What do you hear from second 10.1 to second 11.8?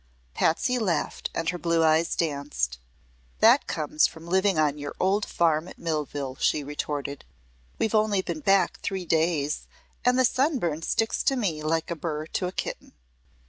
the sunburn sticks to me